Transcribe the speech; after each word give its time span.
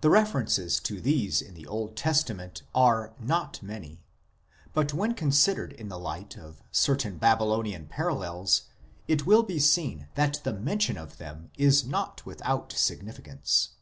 The 0.00 0.08
references 0.08 0.80
to 0.80 1.02
these 1.02 1.42
in 1.42 1.52
the 1.52 1.66
Old 1.66 1.96
Testament 1.96 2.62
are 2.74 3.12
not 3.20 3.62
many; 3.62 4.02
but 4.72 4.94
when 4.94 5.12
considered 5.12 5.74
in 5.74 5.90
the 5.90 5.98
light 5.98 6.38
of 6.38 6.62
certain 6.72 7.18
Babylonian 7.18 7.86
parallels 7.88 8.62
it 9.06 9.26
will 9.26 9.42
be 9.42 9.58
seen 9.58 10.08
that 10.14 10.40
the 10.44 10.54
men 10.54 10.78
tion 10.78 10.96
of 10.96 11.18
them 11.18 11.50
is 11.58 11.84
not 11.84 12.24
without 12.24 12.72
significance. 12.72 13.72